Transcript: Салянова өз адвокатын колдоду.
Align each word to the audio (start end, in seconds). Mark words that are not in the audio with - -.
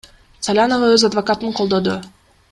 Салянова 0.47 0.87
өз 0.93 1.05
адвокатын 1.09 1.53
колдоду. 1.59 1.99